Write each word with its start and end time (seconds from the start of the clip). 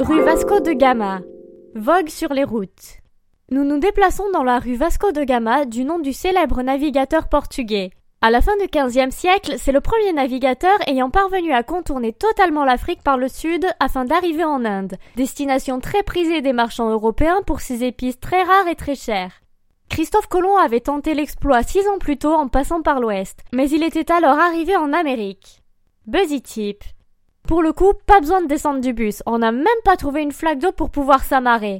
Rue 0.00 0.22
Vasco 0.22 0.60
de 0.60 0.72
Gama. 0.74 1.20
Vogue 1.74 2.08
sur 2.08 2.32
les 2.32 2.44
routes. 2.44 2.98
Nous 3.50 3.64
nous 3.64 3.78
déplaçons 3.78 4.30
dans 4.32 4.44
la 4.44 4.60
rue 4.60 4.76
Vasco 4.76 5.10
de 5.10 5.24
Gama 5.24 5.64
du 5.64 5.84
nom 5.84 5.98
du 5.98 6.12
célèbre 6.12 6.62
navigateur 6.62 7.28
portugais. 7.28 7.90
À 8.20 8.30
la 8.30 8.40
fin 8.40 8.56
du 8.58 8.68
XVe 8.68 9.10
siècle, 9.10 9.56
c'est 9.58 9.72
le 9.72 9.80
premier 9.80 10.12
navigateur 10.12 10.78
ayant 10.86 11.10
parvenu 11.10 11.52
à 11.52 11.64
contourner 11.64 12.12
totalement 12.12 12.64
l'Afrique 12.64 13.02
par 13.02 13.18
le 13.18 13.28
sud 13.28 13.66
afin 13.80 14.04
d'arriver 14.04 14.44
en 14.44 14.64
Inde, 14.64 14.96
destination 15.16 15.80
très 15.80 16.04
prisée 16.04 16.42
des 16.42 16.52
marchands 16.52 16.90
européens 16.90 17.42
pour 17.44 17.60
ses 17.60 17.82
épices 17.82 18.20
très 18.20 18.44
rares 18.44 18.68
et 18.68 18.76
très 18.76 18.94
chères. 18.94 19.40
Christophe 19.88 20.28
Colomb 20.28 20.58
avait 20.58 20.80
tenté 20.80 21.14
l'exploit 21.14 21.64
six 21.64 21.86
ans 21.88 21.98
plus 21.98 22.18
tôt 22.18 22.34
en 22.34 22.46
passant 22.46 22.82
par 22.82 23.00
l'ouest, 23.00 23.40
mais 23.52 23.68
il 23.68 23.82
était 23.82 24.12
alors 24.12 24.38
arrivé 24.38 24.76
en 24.76 24.92
Amérique. 24.92 25.62
Buzzy 26.06 26.40
Tip. 26.40 26.84
Pour 27.48 27.62
le 27.62 27.72
coup, 27.72 27.94
pas 28.04 28.20
besoin 28.20 28.42
de 28.42 28.46
descendre 28.46 28.82
du 28.82 28.92
bus, 28.92 29.22
on 29.24 29.38
n'a 29.38 29.52
même 29.52 29.82
pas 29.82 29.96
trouvé 29.96 30.20
une 30.20 30.32
flaque 30.32 30.58
d'eau 30.58 30.70
pour 30.70 30.90
pouvoir 30.90 31.24
s'amarrer. 31.24 31.76